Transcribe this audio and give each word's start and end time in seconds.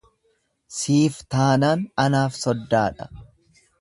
Siif 0.77 1.19
taanaan 1.35 1.85
anaaf 2.05 2.41
soddaadha. 2.41 3.11